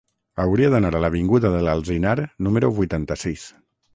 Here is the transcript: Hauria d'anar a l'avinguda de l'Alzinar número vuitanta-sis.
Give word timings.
Hauria 0.43 0.69
d'anar 0.75 0.89
a 0.99 1.01
l'avinguda 1.03 1.51
de 1.57 1.59
l'Alzinar 1.67 2.15
número 2.47 2.73
vuitanta-sis. 2.79 3.47